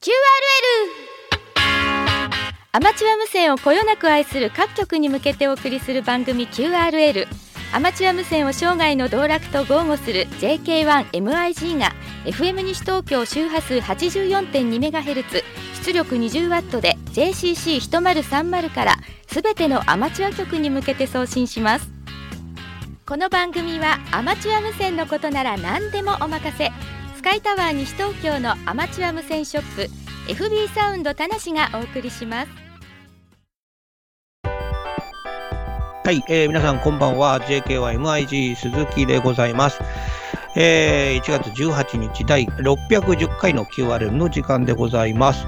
[0.00, 0.10] QRL
[2.72, 7.28] アマチュア無線をこよなく愛する各局に向けてお送りする番組 QRL
[7.72, 11.92] アマチュア無線を生涯の道楽と豪語する JK1MIG が
[12.24, 15.44] FM 西東京周波数 84.2MHz
[15.84, 18.96] 出力 20W で JCC1030 から
[19.34, 21.90] 「すべてのアマチュア局に向けて送信します。
[23.04, 26.70] この番組はアマチュア無線のことなら何でもお任せ。
[27.16, 32.48] スカイタワー西東京のアマチュア無線ショップ FB サウンド田無がお送りします。
[36.04, 37.40] はい、えー、皆さんこんばんは。
[37.40, 39.80] JKYMIG 鈴木でございます。
[40.56, 45.46] えー、1月18日第610回の QRL の時間でございます。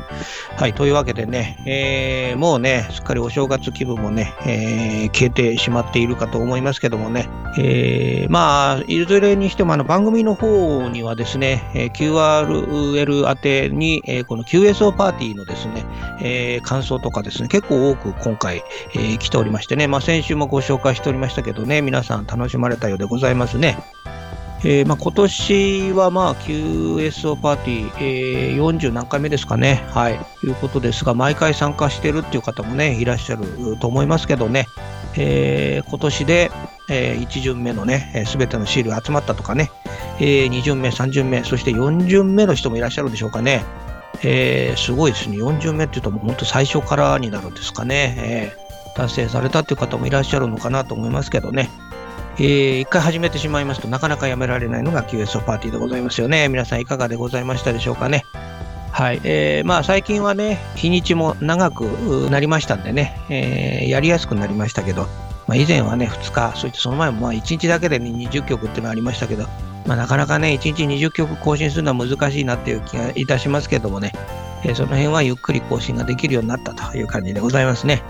[0.56, 15.84] はい、というわけでね、えー、もうね、すっかりお正月気分もね、えー、消えてしまっているかと思いますけどもね、えー、まあ、いずれにしてもあの番組の方にはですね、えー、QRL 宛てに、えー、この QSO パーティーのですね、
[16.20, 23.78] えー、感想とかですね、結構多く今回、えー、来ておりましてね、まあ先週もご紹介しておりましたけどね、皆さん楽しまれたようでございますね。
[24.64, 34.66] えーまあ、今年はまあ QSO パーティー、えー、40何回目ですかね、はい、ということですが、毎回参加してるっていう方もね、いらっしゃると思いますけどね、
[35.16, 36.50] えー、今年で、
[36.88, 39.70] えー、1巡目のね、す、べ、てのシールが集まったとかね、
[40.18, 43.64] えー、2巡目、3巡目、そして4巡目の人もいらっしゃるでしょうかね。
[44.22, 51.68] えー、すごいですね、4巡目っていうと、もう本当最初からになるんですかね、えー、達成されたっていう方もいらっしゃるのかなと思いますけどね。
[52.38, 56.48] えー、一回始めてしまいますとなかなかやめられないのが QSO パーティーでございますよね。
[56.48, 58.26] 皆さんいかがでございましたでしょうかね。
[58.92, 59.20] はい。
[59.24, 61.82] えー、まあ最近はね、日にちも長く
[62.30, 65.06] なりましたんでね、えー、やりやすくなりましたけど、
[65.46, 69.46] まあ、以前はね、2日、そしてその前もまあ1日だけで、ね、20曲っていうのありましたけど、
[69.86, 74.12] まあ、なかなかね、1日20曲更新するのは難しいなっていう気がいたしますけどもね、
[74.64, 78.02] えー、その辺はゆっくり更新ができるようになったという感じでございますね。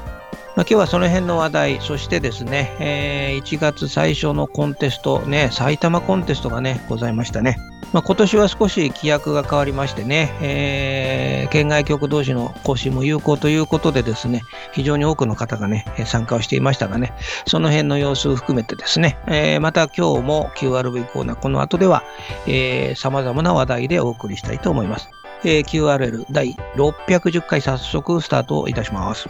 [0.56, 7.58] 今日はその辺の話題、そしてですね、えー、1月最初のコンテスト、ね、埼玉コンテストがね、ございましたね。
[7.92, 14.40] まあ、今年は少し規約が変わりましてね、えー、県外局同士の更新も有効ということでですね、
[14.72, 17.12] 非常に多くの方がね、参加をしていましたがね、
[17.46, 22.02] その辺の様子を含めてですね、えー、また今日も QRV コーナー、この後では、
[22.46, 25.10] えー、様々な話題でお送りしたいと思います。
[25.44, 29.28] えー、QRL 第610回早速スタートいたします。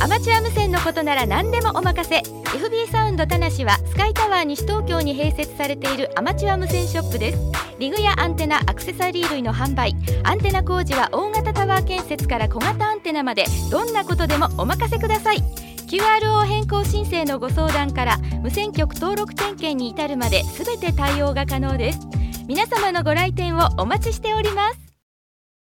[0.00, 2.18] アマチュア無線のことなら何でもお任せ。
[2.18, 7.38] FB サウンド田無はスカイタワー西東京に併設されているアマチュア無線ショップです。
[7.78, 9.94] リグやアンテナアクセサリー類の販売。
[10.22, 13.44] アンテナ工事は大型タワー建設から小型アンテナまで。
[13.70, 15.38] どんなことでもお任せください。
[15.86, 22.00] QRO 変更申請のご相談から無線局登録点検に至るまで全て対応が可能です。
[22.46, 24.78] 皆様のご来店をお待ちしております。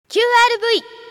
[0.09, 1.04] QRV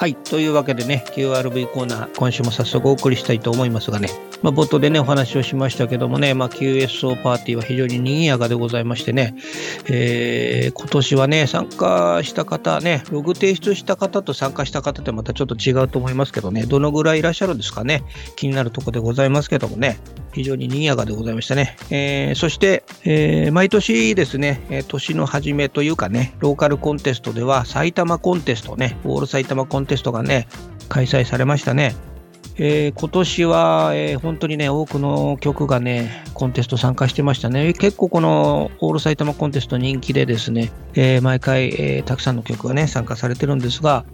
[0.00, 0.14] はい。
[0.14, 4.08] というわけでね、QRV コーナー、今週も早速お送りしたいと思いますがね、
[4.42, 9.34] まあ、冒頭でね、お話をしましたけどもね、まあ、QSO パーティーは非常に賑やかでございましてね、
[9.88, 18.02] えー、今年はね、参加した方ね、ログ提出した方と参加した方ってまたちょっと違うと思いますけどね、どのぐらいいらっしゃるんですかね、
[18.36, 19.98] 気になるところでございますけどもね、
[20.32, 21.76] 非常に賑やかでございましたね。
[21.90, 30.48] えー、そして、えー、毎年ですね、年の初めというかね、ローカルコンテストでは埼玉コンテストね、オール埼玉コンテストがね、
[30.88, 31.94] 開催されましたね。
[32.62, 37.72] えー、今年は、えー、本当にね、多くの曲がね、コンテスト参加してましたね。
[37.72, 44.04] 結構このオール埼玉コンテスト人気でですね、えー、毎回、えたくさんの曲がね、参加されてるんですが、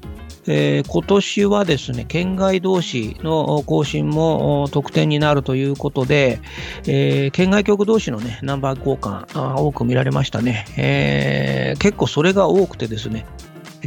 [0.46, 6.38] え今年はですね、県外同士の更新も得点になるということで、
[6.86, 13.26] え県外局同士のね、ナンバー交換、多く見られましたね、え結構それが多くてですね、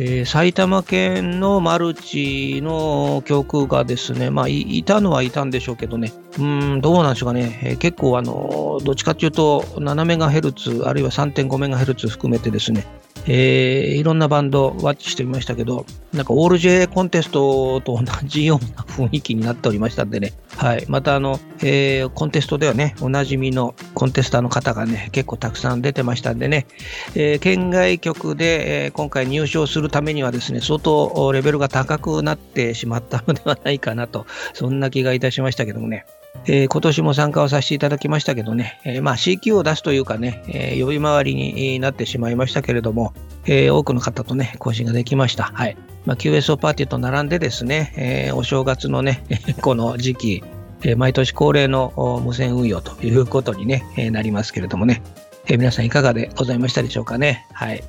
[0.01, 6.43] えー、埼玉県のマルチの曲がですね、まあ、いたのはいたんでしょうけどね、う
[6.77, 12.87] ん、どうなんでしょうかね、えー、結構あの、どっちかっていうと、7メガヘルツ、あるいは3.5メガヘルツ含めてですね、
[13.27, 26.67] えー、いろんなバンドワッチしてみましたけど、なんかオール J コンテストと同じような雰囲気になっておりましたんでね、はい、またあの、えー、コンテストではね、おなじみのコンテスターの方がね、結構たくさん出てましたんでね、
[27.15, 36.05] えー、県外局で、えー、今回入賞するためにはですね、相当レベルが高くなってしまったのではないかなと、そんな気がいたしましたけどもね。
[36.45, 43.13] えー、今年も参加をさせていただきましたけどね、えー、まあ CQ を出すというかね、えー、呼び回りになってしまいましたけれども、
[43.45, 45.45] え、多くの方とね、更新ができました。
[45.45, 45.77] はい。
[46.05, 49.23] まあ、QSO パーティーと並んでですね、え、お正月のね、
[49.61, 50.43] この時期、
[50.83, 55.01] え、毎年恒例の無線運用ということにね、え、なりますけれどもね、
[55.47, 57.47] え、皆さんいかがでございましたでしょうかね。
[57.53, 57.83] はい。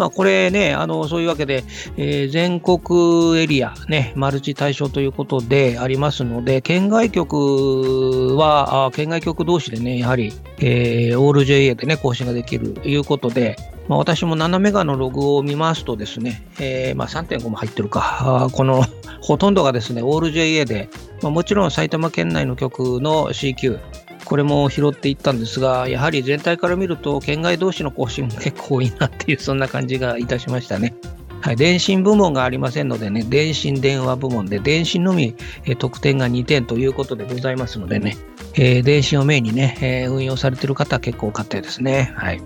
[0.00, 1.62] まあ、これね、あの、そういうわけで、
[1.98, 13.56] えー、全国エリア、ね、マルチ対象ということでありますので、県外局は、あ県外局同士でね、やはり、えー、オール JA でね、更新ができるということで、
[13.88, 18.82] まあ、私も7メガのログを見ますとですね、えー、まあ、3.5も入ってるか、この
[19.20, 20.88] ほとんどがですね、オール JA で、
[21.20, 23.78] まあ、もちろん埼玉県内の局の CQ、
[24.24, 30.94] これも拾っていったんですが、やはり全体から見ると、県外同士の更新も結構多いなっていう、そんな感じがいたしましたね。
[31.42, 35.34] はい、電信部門がありませんのでね、電信電話部門で、電信のみ、
[35.64, 38.16] え得点が2点ということでございますのでね、
[38.54, 42.12] えー、電信をメインにね、えー、運用されている方は結構多かったですね。
[42.14, 42.42] はい。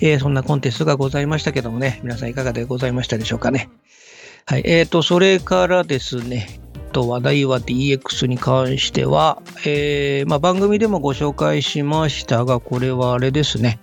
[0.00, 3.68] え、そんなコンテストがございましたけどもね、皆さんいかがでございましたでしょうかね。
[4.46, 4.62] はい。
[4.64, 6.59] え、ー、と、それからですね、
[6.90, 13.78] と話題は DX に関しては、えーまあ、番組でもご紹介しましたが、これはあれですね、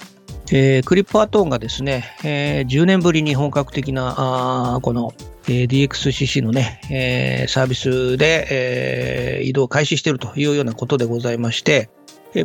[0.51, 5.13] えー、クリップアトーンがですね、えー、10年ぶりに本格的なあこの、
[5.49, 11.89] え、DXCC のね、え、サービスで、え、移動を開始しているというようなことでございまして、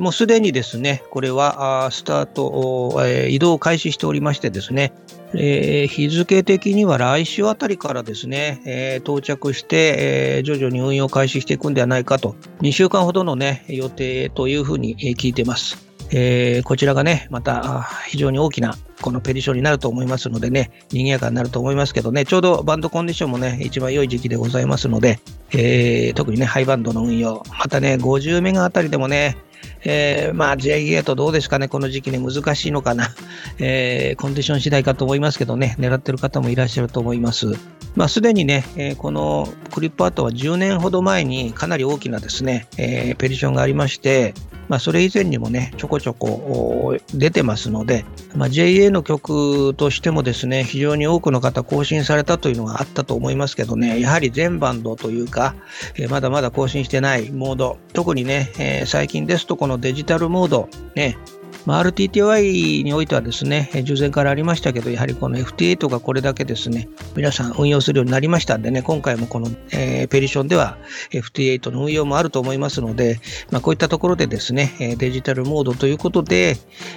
[0.00, 2.96] もうすでにですね、これはスタート、
[3.28, 4.92] 移動を開始しておりましてですね、
[5.34, 15.92] えー、日付的には来週あたりからですね、えー、到着して、えー、徐々に運用開始していくんではないかと、2週間ほどのね、予定というふうに聞いています。
[16.14, 25.20] えー、こちらがね、また非常に大きなこのペディションになると思いますのでね、賑やかになると思いますけどね、ちょうどバンドコンディションもね、一番良い時期でございますので、
[25.52, 29.38] えー、特にね、ハイバンドの運用、またね、50メガあたりでもね、
[29.84, 33.14] えー、まあ JA とどうですかね、この時期に難しいのかな、
[33.58, 37.54] えー、コンディション次第かと思いますけどね、狙ってる方もいらっしゃると思います。
[37.94, 44.34] まあ、すでにね、えー、このクリップアートは10年ほど前にかなり大きなですね、えー、ペディションがありまして、
[44.68, 48.04] まあ、それ以前にもね、ちょこちょこ出てますので、
[48.34, 55.54] まあ、JA の曲としてもですね、非常に多くの方更新されたというのがあったと思いますけどね、やはり全バンドというか、
[55.96, 61.18] えー、まだまだ更新してないモード、特にね、えー、最近ですとこのデジタルモード、ね、
[61.66, 70.78] まあ、RTTY においてはですね、従前からありましたけど、やはりこの FT8 がこれだけですね、皆さん運用するようになりましたんでね、今回もこの、えー、ペリションでは
[71.10, 73.20] FT8 の運用もあると思いますので、
[73.50, 76.56] まあ、こういったところでですね、デジタルモードということで、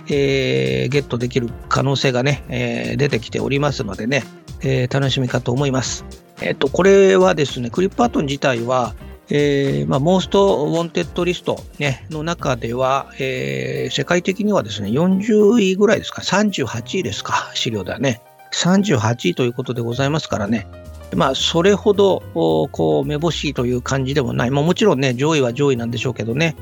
[0.09, 4.23] えー、ゲットできる可能性がね、えー、出てきておりますのでね、
[4.61, 6.05] え、楽しみかと思います。
[6.41, 8.95] えっと、これはですね、クリッパートン自体は、
[9.29, 18.21] えーまあ、 Most Wanted リスト、ね、の中では、えー、世界的にはですね、40位ぐらいですか、38位ですか、資料ではね。
[18.53, 20.67] 38位ということでございますからね。
[21.15, 24.51] まあ、それほど、こう、めぼしいという感じでもない。
[24.51, 26.55] まあ、もちろんね、上位は上位なんでしょうけどね。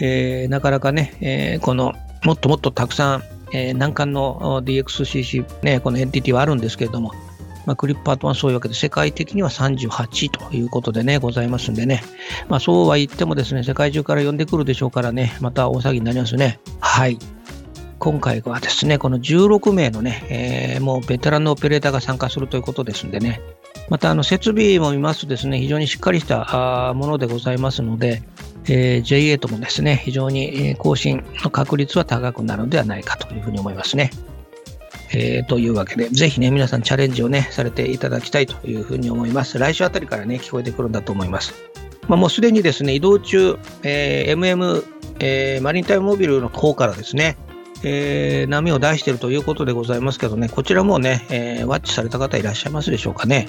[0.00, 3.22] えー、なかなかね、えー、この、もっともっとたくさん、
[3.52, 7.12] えー、難関の DXCC、ね、このエンティティはあるんですけれども、
[7.66, 12.02] まあ、クリップアートはそういうわけで、世界的には38ということでね、ございますんでね。
[12.48, 16.60] まあ、そうは言ってもですね、世界中から呼んでくるでしょうからね、また大騒ぎになりますね。
[16.80, 17.18] はい。
[17.98, 23.40] 今回はですね、この16名のね、えー、もうベテランのオペレーターが参加するということですんでね、
[23.88, 28.22] またあの設備も見ますとですね、非常にしっかりしたものでございますので、
[28.68, 34.10] えー、JA ともですね、非常に更新の確率は高くなるのではないかというふうに思いますね。
[35.12, 39.58] えー、というわけで、ぜひね、皆さんチャレンジをね、されていただきたいというふうに思います。
[39.58, 41.54] 来週あたりからね、聞こえてくるんだと思います。
[42.08, 44.84] まあ、もうすでにですね、移動中、えー、MM、
[45.18, 47.36] えー、マリンタイムモビルの方からですね、
[47.82, 53.48] えー、波を出しているということでございますけどね、こちらもね、えー、ワッチされた方いらっしゃいますでしょうかね。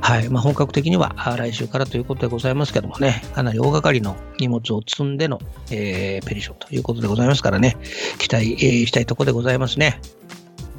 [0.00, 0.28] はい。
[0.28, 5.40] まあ、本格的には来週からということでございますけどもね、かなり大掛かりの荷物を積んでの、
[5.70, 7.76] えー、ペリションということでございますからね、
[8.18, 10.00] 期待、えー、したいところでございますね。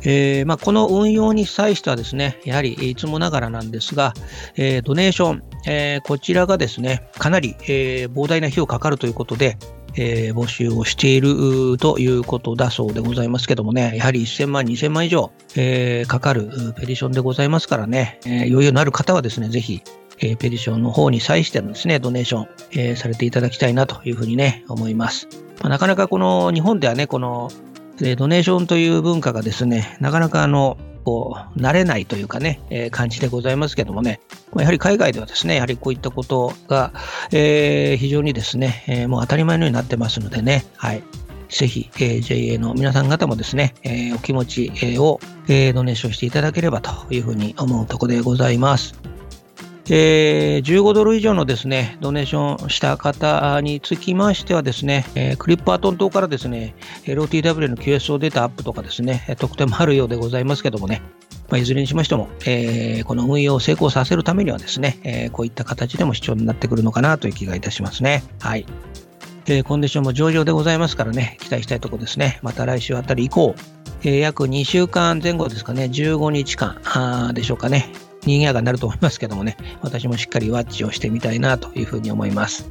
[0.03, 4.13] えーまあ、この運用に際してはですね、やはりいつもながらなんですが、
[4.55, 9.57] えー、ドネーション、えー、こちらがですね、かなり、え、膨大な費用かかるということで、
[9.95, 16.43] え、募集をしているということだそうでございますけどもね、やはり1000万、2000万以上、え、かかる
[16.77, 19.81] ペディションでございますからね、え、余裕のある方はですね、ぜひ、
[20.21, 25.27] え、ペディションの方に際してのですね、ドネーション、え、されていただきたいなというふうにね、思います。
[25.61, 27.51] まあ、なかなかこの日本ではね、この
[28.15, 34.19] ドネーションという文化がですね、なかなかあの、こう、慣れないというかね、えー感じでございますけどもね、
[34.53, 36.91] まやはり海外ではですね、やはりこういったことが、
[37.31, 41.03] えー非常にですね、えーもう当たり前のようになってますのでね、はい。
[41.49, 49.08] ぜひ、え JA の皆さん方もですね、えお気持ちを、えドネーションしていただければというふうに思うところでございます。
[49.91, 61.01] え15ドル以上のですね、ドネーションした方につきましてはですね、えークリッパートン島からですね、LOTW の QSO データアップとかですね、特典もあるようでございますけどもね、
[61.49, 68.23] まあ、いずれにしましても、えーこの運用を成功させるためにはですね、えーこういった形でも必要になってくるのかなという気がいたしますね。
[68.39, 68.65] はい。
[69.47, 72.39] えーコンディションも上々でございますからね、期待したいところですね。
[72.43, 73.55] また来週あたり以降、
[74.03, 77.91] え約2週間前後ですかね、15日間でしょうかね、
[78.25, 82.69] 賑やかになると思いますけどもね、私もしっかりワッチをしてみたいなというふうに思います。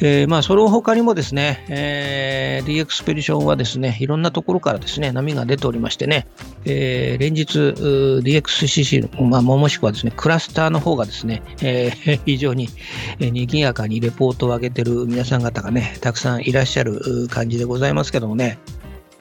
[0.00, 6.26] えーまあ、その他にもですね、えー DX スペディションはですね、いろんなところからですね、波が出ておりましてね、
[6.64, 12.68] えー連日、DXCC、まあ、もしくはですね、クラスターの方がですね、えー 非常に
[13.20, 18.58] え賑やかにレポートを上げてる皆さん方がね、たくさんいらっしゃる感じでございますけどもね、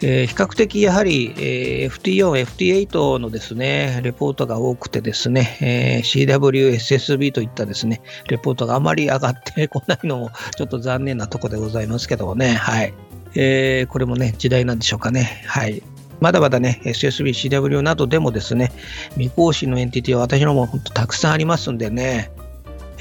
[0.02, 2.46] えー比較的やはり、えー FT4、
[2.88, 12.94] FT8 のですね、レポートが多くてですね、えー CW、SSB といったですね、レポートがあまり上がって こないのもちょっと残念なところでございますけどもね、はい。
[13.36, 15.44] えーこれもね、時代なんでしょうかね。
[15.46, 15.82] はい。
[16.20, 18.72] まだまだね、SSB、CW などでもですね、
[19.16, 22.32] 未更新のエンティティは私のも本当たくさんありますんでね、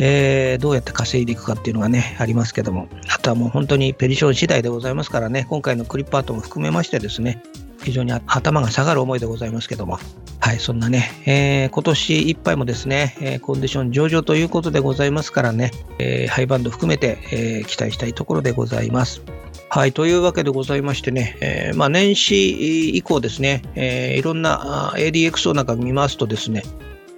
[0.04, 7.40] えーどうやって稼いでいくかっていうのがね、ありますけども、あとはもう本当にペディション次第でございますからね、今回のクリップアートも含めましてですね、
[7.84, 10.00] 非常に頭が下がる思いでございますけども、
[10.40, 19.22] はい、そんなね、えー今年いっぱいもですね、えコンディション上々ということでございますからね、えーハイバンド含めて、え期待したいところでございます。
[19.68, 26.64] はい、というわけでございましてね、えまあ、年始以降ですね、えいろんな ADXO なんか見ますとですね、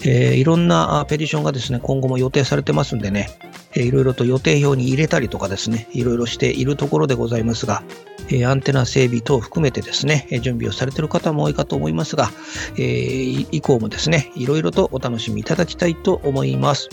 [0.04, 3.30] えーいろんなペディションがですね、今後も予定されてますんでね、
[3.74, 7.82] えーいろいろと予定表に入れたりとかですね、いろいろしているところでございますが、
[8.28, 12.30] えーアンテナ整備等含めてですね、準備をされている方も多いかと思いますが、
[12.76, 16.88] えー以降もですね、いろいろとお楽しみいただきたいと思います。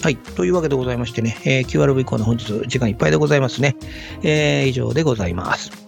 [0.00, 0.16] はい。
[0.16, 3.76] というわけでございましてね、えー QRV 以降の本日時間いっぱいでございますね。
[4.22, 5.87] えー以上でございます。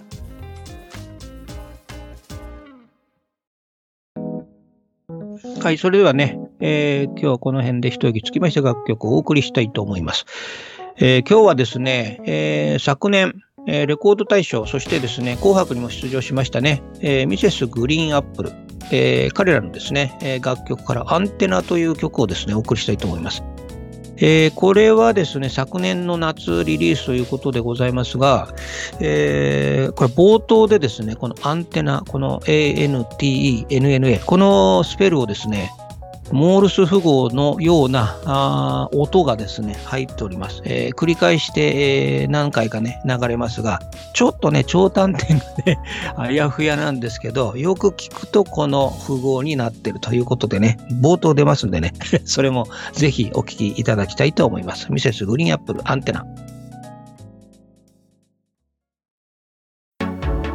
[5.62, 10.24] はい、それではね、えー今日はこの辺で一息つきまして楽曲をお送りしたいと思います。
[10.96, 13.34] えー今日はですね、えー昨年、
[13.66, 18.52] えーレコード大賞、そしてですね、紅白にも出場しましたね、えーミセスグリーンアップル、
[18.90, 23.44] えー彼らのですね、えー楽曲からアンテナという曲をですね、お送りしたいと思います。
[24.22, 28.48] えーこれはですね、昨年の夏リリースということでございますが、
[29.00, 35.70] えーこれ冒頭でですね、このアンテナ、この ANTENNA、このスペルをですね、
[36.32, 40.62] モールス符号のようなあ音がですね、入っております。
[40.64, 43.80] えー繰り返して、えー何回かね、流れますが、
[44.12, 45.78] ちょっとね、長短点がね、
[46.16, 51.94] あやふやなんですけど、よく聞くとこの符号になってるということでね、冒頭出ますんでね、
[52.24, 54.92] それもぜひお聞きいただきたいと思います。
[54.92, 56.24] ミセスグリーンアップルアンテナ。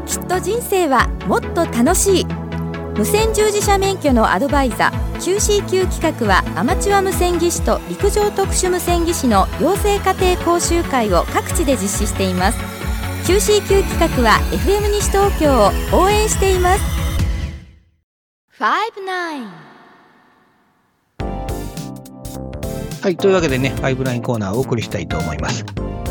[0.06, 2.45] きっと人生はもっと楽しい
[2.98, 12.58] 無線従事者免許のアドバイザー QCQ 企画はアマチュア無線技師と陸上特殊無線技師の養成家庭講習会を各地で実施しています。
[13.30, 15.72] QCQ 企画は FM 西東京を
[16.04, 16.84] 応援しています。
[23.02, 25.66] はい、というわけでね、ファイブラインコーナーをお送りしたいと思います。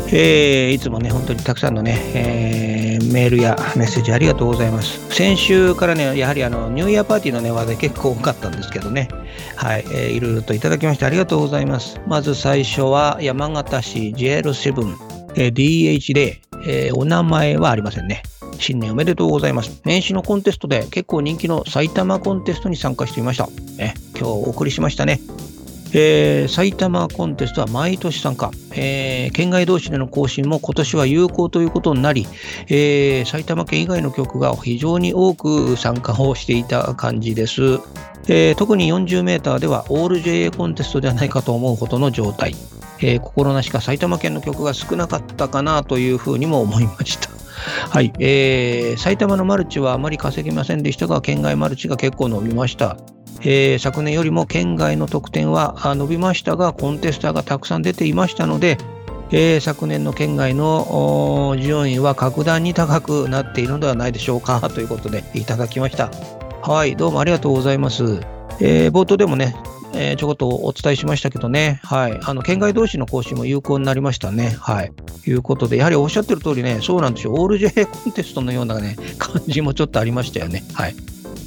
[0.09, 2.84] えーいつもね、本当にたくさんのね、えー
[3.15, 4.99] メールやメッセージありがとうございます。
[5.15, 9.07] 先週からね、やはりあのニューイヤーパーティーのね、話題結構多かったんですけどね、
[9.55, 12.01] はい、えーいろいろといただきましてありがとうございます。
[12.07, 14.95] まず最初は山形市 JL7、
[15.35, 18.21] えー DH で、えーお名前はありませんね。
[18.59, 19.81] 新年おめでとうございます。
[19.85, 23.47] 年始のコンテストで結構人気の埼玉コンテストに参加していました。
[23.77, 25.21] ね、今日お送りしましたね。
[25.97, 32.27] えー埼玉コンテストは毎年参加、えー県外同士での更新も今年は有効ということになり、
[32.67, 37.79] えー埼玉県以外の局が非常に多く参加をしていた感じです。
[38.27, 42.55] えー特に 40m ではオール JA コンテストではないかと思うほどの状態、
[42.99, 47.29] えー心なしか埼玉県の局が少なかったかなというふうにも思いました。
[47.89, 52.97] はい、えー埼玉のマルチはあまり稼ぎませんでしたが、県外マルチが結構伸びました。
[53.41, 58.77] えー昨年よりも県外の得点は伸びましたが、コンテスターがたくさん出ていましたので、
[59.31, 66.11] えー昨年の県外の順位は格段に高くなっているのではないでしょうか ということでいただきました。
[66.61, 68.21] はい、どうもありがとうございます。
[68.59, 69.55] えー冒頭でもね、
[69.93, 74.55] えーちょこっとお伝えしましたけどね、はい、あの県外同士の更新も有効になりましたね。
[74.59, 74.91] はい、
[75.27, 80.63] いうことで、やはりおっしゃってる通りね、そうなんですよ、オール J コンテストのようなね、感じもちょっとありましたよね。
[80.73, 80.95] はい。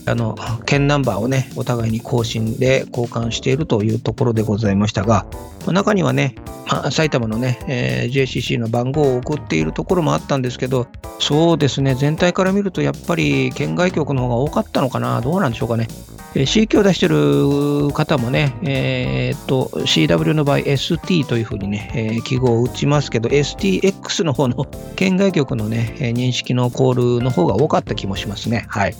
[0.08, 0.36] あの、
[0.66, 5.26] 県ナンバーをね、お互いに更新で交換しているというところでございましたが、
[5.66, 6.34] ま中にはね、
[6.66, 10.86] まあ、埼玉のね、えー JCC の番号を送っているところもあったんですけど、
[11.18, 15.88] そうですね、全体から見ると、やっぱり県外局の方が多かったのかな、どうなんでしょうかね。
[16.34, 28.66] えー C 級を出してる方もね、えーっと、CW の場合 ST というふうにね、えー記号を打ちますけど、STX の方の県外局のね、え認識のコールの方が多かった気もしますね。
[28.68, 28.94] はい。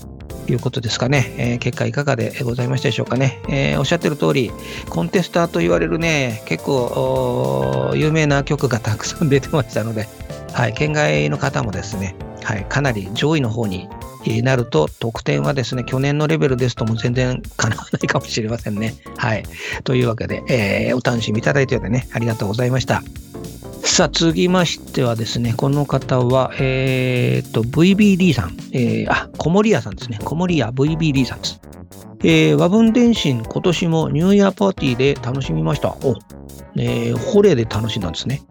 [0.48, 3.40] いうことですかね、えー結果いかがでございましたでしょうかね。
[3.48, 4.50] えーおっしゃってる通り、
[4.88, 10.08] コンテスターと言われるね、結構有名な曲がたくさん出てましたので、
[10.52, 13.88] はい、県外の方もですね、はい、かなり上位の方に
[14.42, 18.94] なると、得点はですね、去年のレベルですとも全然かなわないかもしれませんね。
[19.16, 19.44] はい。
[19.84, 23.02] というわけで、えーお楽しみいただいてようでね、ありがとうございました。
[23.98, 30.20] さあ、続きましてはですね、この方は、えーっと、VBD さん、えーあ、小森屋さんですね。
[30.22, 31.60] 小森屋 VBD さんです。
[32.22, 35.96] えー和文電信、今年もニューイヤーパーティーで楽しみました。
[36.04, 36.14] お、
[36.76, 38.42] えーホレで楽しんだんですね。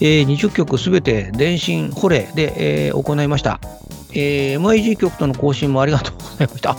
[0.00, 3.58] えー20曲すべて電信ホレで、えー行いました。
[4.12, 6.76] えー MIG 局との更新もありがとうございました。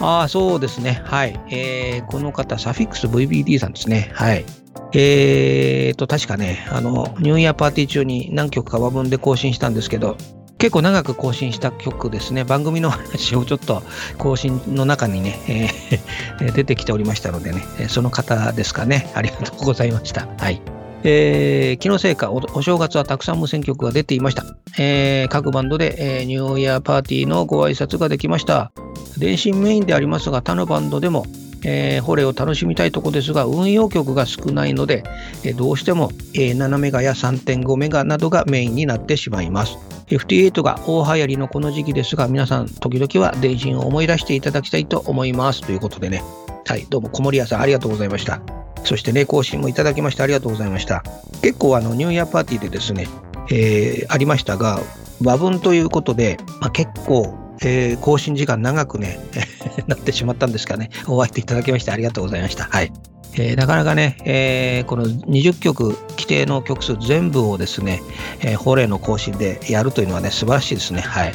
[0.00, 1.02] ああ、そうですね。
[1.04, 1.38] はい。
[1.50, 4.12] えーこの方、サフィックス VBD さんですね。
[4.14, 4.46] はい。
[4.92, 10.16] えーと、確かね、あの、ニューイヤーパーティー中に何曲か和文で更新したんですけど、
[10.58, 12.44] 結構長く更新した曲ですね。
[12.44, 13.82] 番組の話をちょっと
[14.18, 19.10] 更新の中にね、えー出てきておりましたのでね、その方ですかね。
[19.14, 20.28] ありがとうございました。
[20.38, 20.60] はい。
[21.02, 24.44] えー、気のせいかお、お正月はたくさん無線曲が出ていました。
[24.78, 28.70] えー各バンドで、えーニューイヤーパーティーのご挨拶ができました。
[29.16, 31.24] 電信メインでありますが、他のバンドでも、
[31.64, 35.04] えー、ホレを楽しみたいとこですが、運用曲が少ないので、
[35.44, 39.78] えどうしても、えー7メガや3.5メガなどがメインになってしまいます。
[40.08, 45.62] FT8 が大流行りのこの時期ですが、皆さん、時々は電信を思い出していただきたいと思います。
[45.62, 46.22] ということでね。
[46.66, 48.40] はい、どうも、小森屋さん、ありがとうございました。
[48.84, 51.04] そしてね、更新もいただきましてありがとうございました。
[51.42, 53.06] 結構、あの、ニューイヤーパーティーでですね、
[53.50, 54.80] えーありましたが、
[55.22, 59.18] 和文ということで、まあ、結構、えー更新時間長くね、
[59.86, 60.90] なってしまったんですかね。
[61.06, 62.64] お会いいただきましてありがとうございました。
[62.64, 62.92] はい。
[63.34, 68.02] えーなかなかね、えーこの20曲規定の曲数全部をですね、
[68.40, 71.02] えー、法令の更新でやるというのはね、素晴らしいですね。
[71.02, 71.32] はい。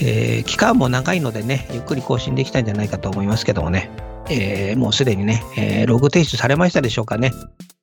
[0.00, 3.90] えー期間も長いのでね、ゆっくり更新できたんじゃないかと思いますけどもね、
[4.30, 7.32] えーもうすでにね、えーログ提出されましたでしょうかね。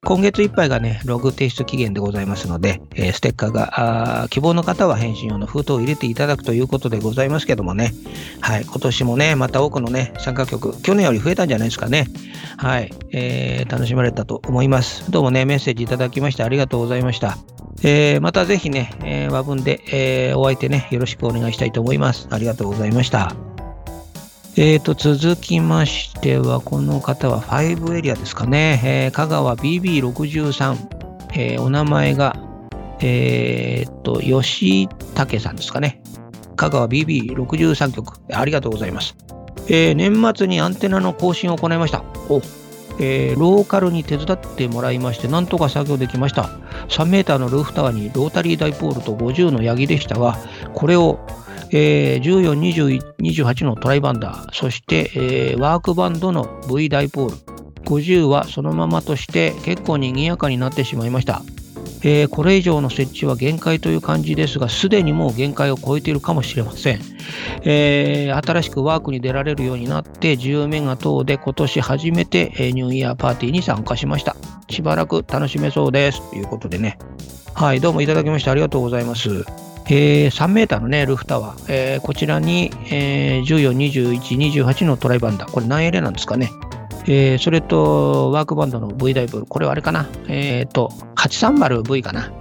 [0.03, 7.93] 今月いっぱいがね、ログ提出期限でございますので、えーステッカーがあー希望の方は返信用の封筒を入れていただくということでございますけどもね、
[8.41, 12.07] はい、今年もね、また多くのね、参加曲、去年より増えたんじゃないですかね。
[12.57, 15.09] はい、えー楽しまれたと思います。
[15.11, 17.37] どうもね、メッセージいただきましてありがとうございました。
[17.81, 22.27] えーまたぜひね、えー和文で、えーお相手ね、よろしくお願いしたいと思います。
[22.29, 23.54] ありがとうございました。
[24.57, 30.77] えー、と続きましては、この方は5エリアですかね、えー香川 BB63、
[31.33, 32.37] えーお名前が、
[33.01, 36.01] えー、と吉武さんですかね、
[36.55, 39.17] 香川 BB63 局、ありがとうございます。
[39.67, 42.05] えー年末にアンテナの更新を行いました。
[42.29, 42.41] お
[42.97, 46.43] えーローカルに手伝ってもらいまして、なんとか作業できました。
[46.87, 50.37] 3メーターのルーフタワーにロータリーダイポールと50のヤギでしたが、
[50.73, 51.19] これを、
[51.77, 57.35] えー14、28のトライバンダー、そして、えーワークバンドの V ダイポール、
[57.83, 61.41] 50はそのままとして結構賑やかになってしまいました。
[62.01, 67.01] えーこれ以上の設置は限界という感じですが、すでにもう限界を超えているかもしれません。
[67.63, 74.37] えー新しくワークに出られるようになって、10メガ等で今年初めて、えニューイヤーパーティーに参加しました。
[74.69, 76.21] しばらく楽しめそうです。
[76.29, 76.97] ということでね。
[77.53, 79.43] はい、どうもいただきましてありがとうございます。
[79.87, 83.71] えー3メーターのね、ルーフタワー、えーこちらに、えー14、
[84.19, 86.51] 21、28のトライバンダー、これ何エレなんですかね。
[87.07, 90.07] えーそれと、ワークバンドの V ダイブル、これはあれかな。
[90.27, 92.31] えっ、と、830V かな。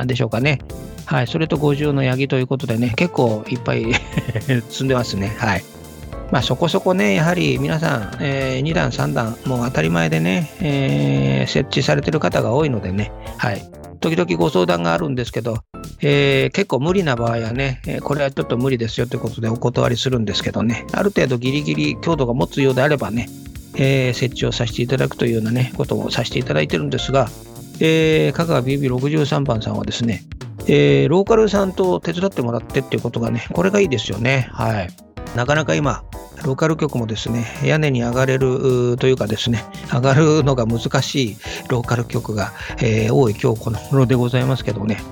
[0.00, 0.58] あでしょうかね。
[1.06, 3.86] はい、それと50のヤギということでね、結構いっぱい
[4.68, 5.34] 積んでますね。
[5.38, 5.64] はい。
[6.30, 13.62] まあそこそこね、やはり皆さん、え2段、3段、もう当たり前でね、えー設置されてる方が多いのでね、はい。
[14.00, 15.58] 時々ご相談があるんですけど、
[16.00, 23.28] えー結構無理な場合はね、えこれはちょっと無理ですよということでお断りするんですけどね、ある程度ギリギリ強度が持つようであればね、
[23.76, 27.28] えー設置をさせていただくというようなね、ことをさせていただいてるんですが、
[27.80, 30.24] えー香川 BB63 番さんはですね、
[30.66, 34.48] えーローカルさんと手伝ってもらってっていうことがね、これがいいですよね。
[34.52, 34.88] はい。
[35.36, 36.04] なかなか今、
[36.44, 41.36] ローカル局もですね、屋根に上がれるというかですね、上がるのが難しい
[41.68, 45.02] ローカル局が、えー、多い今日この頃でございますけどね、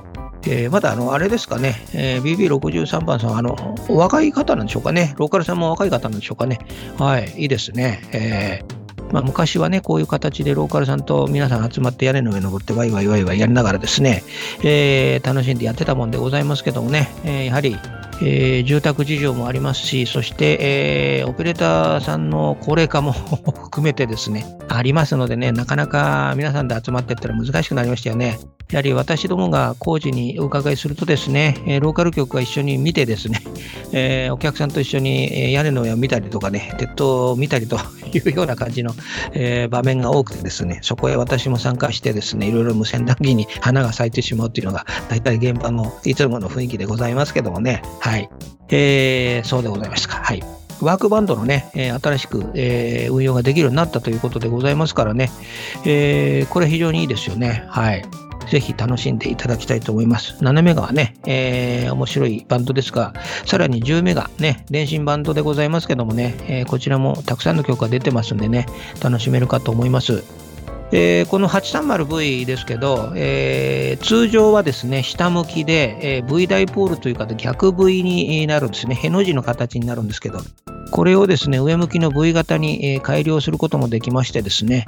[0.46, 6.58] えー、まだあの、あれですかね、えー、BB63 番さん、あの、若い方なんでしょうかね、ローカルさんも若い方なんでしょうかね。
[6.98, 8.02] はい、いいですね。
[8.12, 14.22] えーまあ、昔はね、こういう形でローカルさんと皆さん集まって屋根の上登ってワイワイワイワイやりながらですね、
[14.62, 17.76] えー、楽しんでやってたもんでございますけどもね、えー、やはり、
[18.22, 20.58] えー、住宅事情もありますし、そして、
[21.20, 28.38] えー、オペレーターさんの高齢化も 含めてですね、ありますのでね、なかなか皆さんで集まっていったら難しくなりましたよね。
[28.72, 33.40] やはり私どもが工事にお伺いするとですね、えローカル局が一緒に見てですね、
[33.92, 37.76] えー、お客さんと一緒に屋根の上を見たりとかね、鉄塔を見たりと
[38.12, 38.92] いうような感じの、
[39.32, 48.28] えー、場面が多くてですね、そこへ私も参加してですね、いろいろ無線談義に花が咲いてしまうというのが、大体現場のいつもの雰囲気でございますけどもね、はい。
[48.68, 50.16] えー、そうでございますか。
[50.16, 50.42] はい。
[50.80, 51.70] ワークバンドのね、
[52.02, 55.30] 新しく、え、運用ができるようになったということでございますからね、
[55.86, 57.64] えー、これ非常にいいですよね。
[57.68, 58.04] はい。
[58.50, 60.36] ぜひ楽しんでいただきたいと思います。
[60.42, 68.66] 7メガはね、えー、面白いバンドですが、さらに10メガ、ね、電信バンドでございますけどもね、えー、こちらもたくさんの曲が出てますんでね、
[69.02, 70.22] 楽しめるかと思います。
[70.92, 78.94] えー、この 830V ですけど、えー、通常はですね、下向きで、えー、V ダイポールというか逆 V になるんですね。
[78.94, 80.38] への字の形になるんですけど、
[80.92, 84.84] これをですね、上向きの V 型に、え改良することもできましてですね、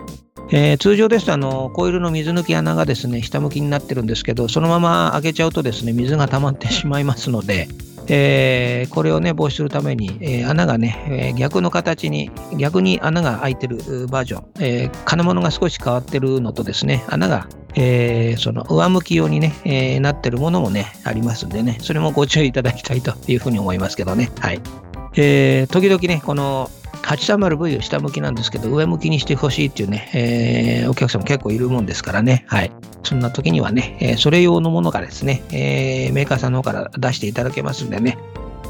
[0.50, 7.68] えー、通常ですとあのコイルの水抜き穴がですね下向きになってるんですけどそのまま開けちゃうとですね水が溜まってしまいますので、
[8.06, 24.32] えー、これをね防止するために、えー、穴がね、え逆の形に逆に穴が開いてるバージョン、え金物が少し変わってるのとですね穴がえー、その上向き用にね、え、なってるものもね、ありますんでね、それもご注意いただきたいというふうに思いますけどね。
[24.40, 24.60] はい。
[25.14, 26.70] えー、時々ね、この
[27.02, 32.44] 830V を下向きなんですけど、上向きにしてほしいっていうね、えー、お客様結構いるもんですからね。
[32.48, 32.72] はい。
[33.02, 38.18] そんな時にはね、えー、それ用のものがですね、えー、メーカーさんの方から出していただけますんでね、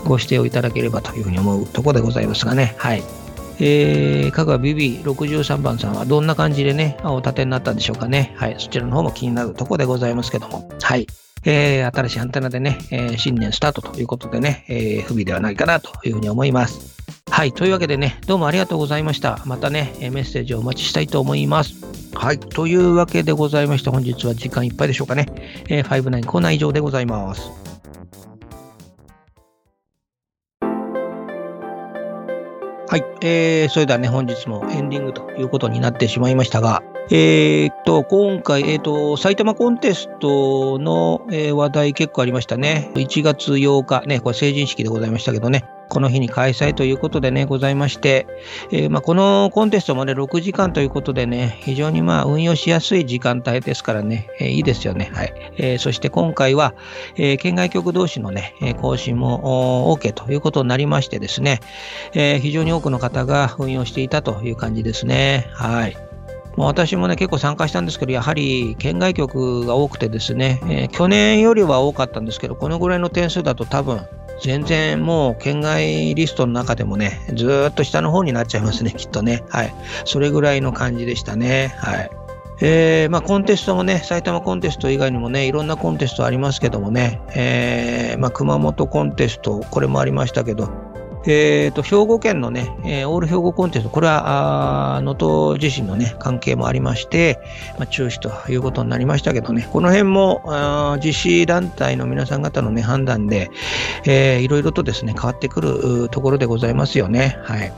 [0.04, 2.74] ご指定をいただければというふうに思うところでございますがね。
[2.78, 3.02] はい。
[3.60, 8.34] えー、香川 BB63 番さんはどんな感じでね、お立てになったんでしょうかね。
[8.36, 8.54] はい。
[8.58, 10.70] そちらの方も気になるところでございますけども。
[10.80, 11.06] はい。
[11.44, 16.97] えー、新しいアンテナでね、えー、新年スタートということでね、えー、不備ではないかなというふうに思います。
[17.30, 17.52] はい。
[17.52, 19.42] というわけでね、どうもありがとうございました。
[19.44, 21.74] またね、メッセージをお待ちしたいと思います。
[22.14, 22.40] はい。
[22.40, 25.26] というわけでございまして、本日は時間いっぱいでしょうかね。
[25.68, 27.50] えー、59コーナー以上でございます。
[32.90, 33.04] はい。
[33.20, 42.90] えー、それではね、本日もエンディングということになってしまいましたが、えー、っと、今回、えー、っと、埼玉コンテストの、えー、話題結構ありましたね。
[42.94, 45.64] 1月8日、ね、これ成人式でございましたけどね。
[45.88, 48.26] この日に開催ということでね、ございまして、
[48.70, 55.10] えー、まあ、このコンテストもね、6時間ということでね、非常にまあ運用しやすい時間帯ですからね、えー、いいですよね。
[55.12, 55.34] はい。
[55.56, 56.74] えー、そして今回は、
[57.16, 61.60] え県外局同士のね、更新も OK ということになりましてですね、
[62.14, 65.48] え非常に多くの方が運用していたという感じですね。
[65.52, 66.07] はい。
[66.66, 74.00] 私もね、結構参加したんですけど、やはり県外局が多くてですね、えー、去年よりは多かったんですけど、このぐらいの点数だと多分、
[74.40, 79.44] 全然もう県外リストの中でもね、ずっと下の方になっちゃいますね、 きっとね。
[79.48, 79.74] はい。
[80.04, 81.74] それぐらいの感じでしたね。
[81.78, 82.10] はい。
[82.60, 90.68] えー、まあ、コンテストもね、埼玉コンテスト以外にもね、いろんなコンテストありますけどもね、えー、まあ、熊本コンテスト、これもありましたけど、
[91.26, 92.68] えーと、兵庫県のね、
[93.06, 97.40] オール兵庫コンテスト、これは能登地震の、ね、関係もありまして、
[97.78, 103.50] まあ、中止ということになりましたけどね、この辺も実施団体の皆さん方の、ね、判断で、
[104.04, 107.38] いろいろとですね変わってくるところでございますよね。
[107.42, 107.72] はい。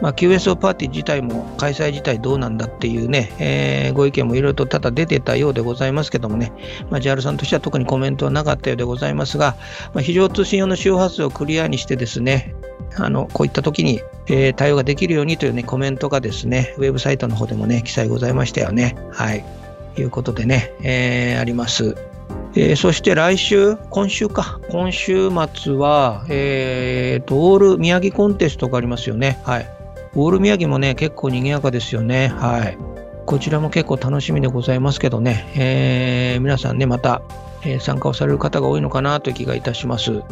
[0.00, 6.52] まあ、QSO パーティー自体も開催自体どうなんだっていうね、えー、ご意見もいろいろとただ出てたようでございますけどもね、
[6.90, 9.56] まあ、JAL さんとしては特にコメントはなかったようでございますが、
[9.94, 12.54] まあ、非常通信用の周波数をクリアにしてですね、
[12.96, 18.96] あのこういった時に、えー、対応ができるようにという、ね、コメントがですね、ウェブサイトの方でもね、記載ございましたよね。
[19.10, 19.44] はい。
[19.98, 21.96] いうことでね、えー、あります。
[22.54, 29.40] えー、そして来週、今週か、今週末は、えー、と、オール宮城コンテストがありますよね。
[29.44, 29.70] はい。
[30.14, 32.28] オール宮城もね、結構賑やかですよね。
[32.28, 32.78] はい。
[33.26, 37.22] こちらも結構楽しみでございますけどね、えー、皆さんね、また、
[37.62, 40.22] えー、参加をされる方が多いのかなという気がいたします。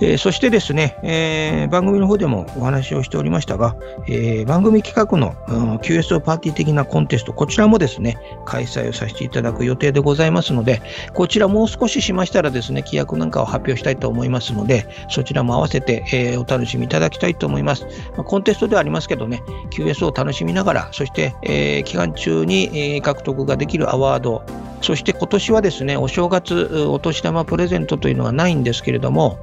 [0.00, 3.76] えー、そしてですね、えー、番組の方でもお話をしておりましたが、
[4.08, 17.86] えー、番組企画の、うん、QSO パーティー的なコンテスト、こちらもですね、開催をさせていただく予定でございますので、こちらもう少ししましたらですね、規約なんかを発表したいと思いますので、そちらも合わせて、えお楽しみいただきたいと思います。
[18.16, 24.42] まあ、コンテストではありますけどね、QSO を楽しみながら、そして、え期間中に、え獲得ができるアワード、
[24.82, 29.38] そして今年はですね、お正月お年玉プレゼントというのはないんですけれども、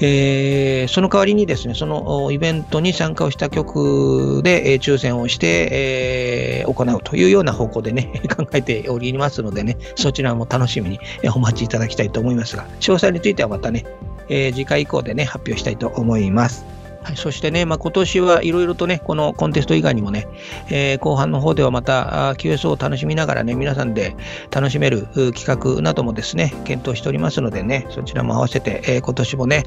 [0.00, 11.00] えー、その代わりにですね、そのイベントに参加をした曲で、えー、抽選をして、えー、行うというような方向でね、 考えておりますのでね、そちらも楽しみに
[11.34, 13.84] お待ちいただきたいと思いますが、詳細についてはまたね、
[14.28, 16.77] え、次回以降でね、発表したいと思います。
[17.02, 20.28] はい、そしてね、まあ、今年はいろいろとね、このコンテスト以外にもね、
[20.68, 24.16] えー、後半の方ではまた QSO を楽しみながらね、皆さんで
[24.50, 29.64] 楽しめる企画などもですね、検討しておりますのでね、そちらも合わせて、えー、今年もね、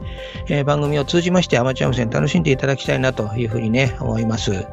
[0.47, 4.65] えー、番組を通じましてアマチュア無線楽しんでいただきたいなというふうにね、思います。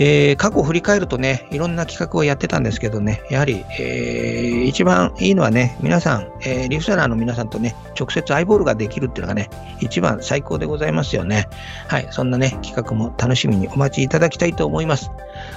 [0.00, 11.48] えー、過去を振り返るとね、いろんな企画をやってたんですけどね、やはり、えー、一番いいのはね、皆さん、えー、リフサラーの皆さんとね、直接アイボールができるっていうのがね、一番最高でございますよね。
[11.88, 15.10] はい、そんなね、企画も楽しみにお待ちいただきたいと思います。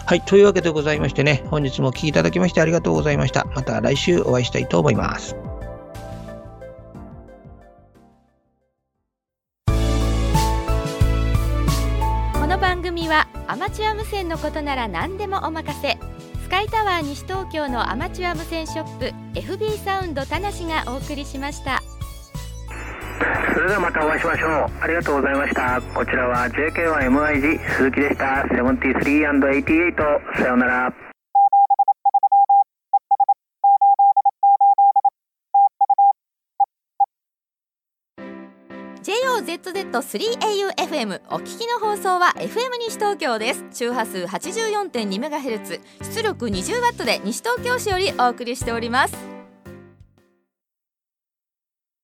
[0.05, 3.45] はい、というわけでございましてね、本日もお聴きいただきましてありがとうございました。
[3.55, 5.50] また来週お会いしたいと思います。
[13.11, 15.97] はアマチュア無線のことなら何でもお任せ。
[16.41, 21.81] スカイタワー西東京のアマチュア無線ショップ FB サウンド田無がお送りしました。
[23.53, 24.49] それではまたお会いしましょう。
[24.81, 25.81] ありがとうございました。
[25.93, 28.45] こちらは JK1MIG 鈴木でした。
[28.49, 31.10] 73&88 さようなら。
[39.03, 43.65] JOZZ3AUFM お聞きの放送は FM 西東京です。
[43.73, 45.81] 周波数 84.2MHz
[46.13, 49.40] 出力 20W で西東京市よりお送りしております。